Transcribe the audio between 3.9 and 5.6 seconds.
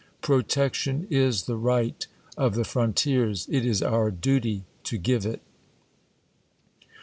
duty to give it.